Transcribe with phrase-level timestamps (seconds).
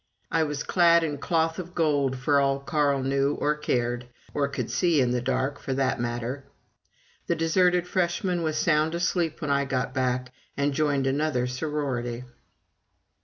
[0.31, 4.71] I was clad in cloth of gold for all Carl knew or cared, or could
[4.71, 6.43] see in the dark, for that matter.
[7.27, 12.23] The deserted Freshman was sound asleep when I got back and joined another sorority.